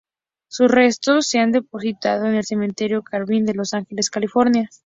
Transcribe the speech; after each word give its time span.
Sus 0.49 0.71
restos 0.71 1.27
se 1.27 1.45
depositaron 1.45 2.25
en 2.29 2.35
el 2.37 2.43
Cementerio 2.43 3.03
Calvary 3.03 3.43
de 3.43 3.53
Los 3.53 3.75
Ángeles, 3.75 4.09
California. 4.09 4.67